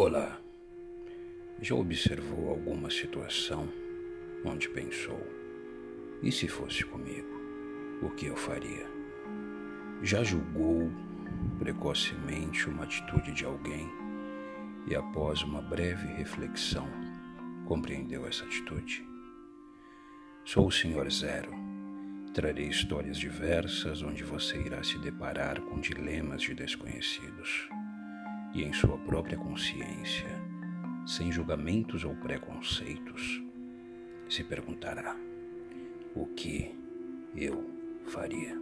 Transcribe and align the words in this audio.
Olá. 0.00 0.40
Já 1.60 1.74
observou 1.74 2.50
alguma 2.50 2.88
situação 2.88 3.68
onde 4.44 4.68
pensou: 4.68 5.20
e 6.22 6.30
se 6.30 6.46
fosse 6.46 6.84
comigo, 6.84 7.28
o 8.00 8.08
que 8.10 8.26
eu 8.26 8.36
faria? 8.36 8.86
Já 10.00 10.22
julgou 10.22 10.88
precocemente 11.58 12.68
uma 12.68 12.84
atitude 12.84 13.32
de 13.32 13.44
alguém 13.44 13.90
e, 14.86 14.94
após 14.94 15.42
uma 15.42 15.60
breve 15.60 16.06
reflexão, 16.06 16.86
compreendeu 17.66 18.24
essa 18.24 18.44
atitude? 18.44 19.04
Sou 20.44 20.68
o 20.68 20.70
Senhor 20.70 21.10
Zero. 21.10 21.50
Trarei 22.32 22.68
histórias 22.68 23.18
diversas 23.18 24.00
onde 24.00 24.22
você 24.22 24.62
irá 24.62 24.80
se 24.84 24.96
deparar 25.00 25.60
com 25.60 25.80
dilemas 25.80 26.42
de 26.42 26.54
desconhecidos 26.54 27.68
e 28.54 28.62
em 28.62 28.72
sua 28.72 28.98
própria 28.98 29.36
consciência, 29.36 30.28
sem 31.06 31.30
julgamentos 31.30 32.04
ou 32.04 32.14
preconceitos, 32.14 33.42
se 34.28 34.44
perguntará: 34.44 35.16
o 36.14 36.26
que 36.26 36.74
eu 37.34 37.64
faria? 38.06 38.60